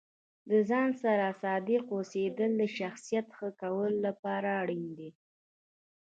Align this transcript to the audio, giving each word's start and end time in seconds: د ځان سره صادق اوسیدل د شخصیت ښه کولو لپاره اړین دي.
د 0.49 0.51
ځان 0.69 0.89
سره 1.03 1.27
صادق 1.43 1.83
اوسیدل 1.95 2.51
د 2.57 2.63
شخصیت 2.77 3.27
ښه 3.37 3.49
کولو 3.61 3.97
لپاره 4.07 4.49
اړین 4.61 4.85
دي. 4.97 5.09